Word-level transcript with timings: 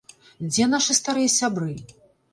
Дзе 0.45 0.65
нашы 0.71 0.97
старыя 1.01 1.29
сябры? 1.37 1.73